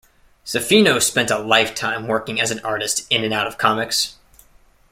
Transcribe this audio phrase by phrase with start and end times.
[0.47, 4.15] Zaffino spent a lifetime working as an artist in and out of comics.